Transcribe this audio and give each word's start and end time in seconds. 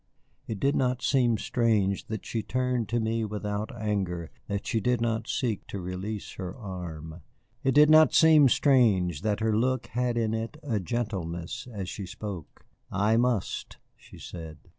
It 0.47 0.59
did 0.59 0.75
not 0.75 1.03
seem 1.03 1.37
strange 1.37 2.07
that 2.07 2.25
she 2.25 2.41
turned 2.41 2.89
to 2.89 2.99
me 2.99 3.23
without 3.23 3.71
anger, 3.79 4.31
that 4.47 4.65
she 4.65 4.79
did 4.79 4.99
not 4.99 5.27
seek 5.27 5.67
to 5.67 5.79
release 5.79 6.31
her 6.37 6.57
arm. 6.57 7.21
It 7.63 7.75
did 7.75 7.87
not 7.91 8.11
seem 8.11 8.49
strange 8.49 9.21
that 9.21 9.41
her 9.41 9.55
look 9.55 9.85
had 9.93 10.17
in 10.17 10.33
it 10.33 10.57
a 10.63 10.79
gentleness 10.79 11.67
as 11.71 11.87
she 11.87 12.07
spoke. 12.07 12.65
"I 12.91 13.15
must," 13.15 13.77
she 13.95 14.17
said. 14.17 14.57